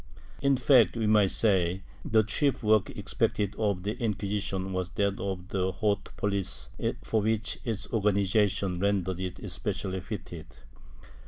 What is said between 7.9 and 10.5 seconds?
organization rendered it especially fitted.